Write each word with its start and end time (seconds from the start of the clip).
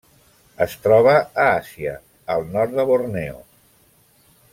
Es 0.65 0.71
troba 0.85 1.11
a 1.19 1.43
Àsia: 1.57 1.93
el 2.37 2.47
nord 2.57 2.75
de 2.79 2.87
Borneo. 2.93 3.37